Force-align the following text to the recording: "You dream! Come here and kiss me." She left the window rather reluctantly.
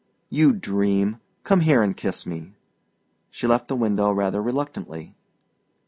"You 0.31 0.53
dream! 0.53 1.19
Come 1.43 1.59
here 1.59 1.83
and 1.83 1.95
kiss 1.95 2.25
me." 2.25 2.53
She 3.29 3.45
left 3.45 3.67
the 3.67 3.75
window 3.75 4.09
rather 4.11 4.41
reluctantly. 4.41 5.13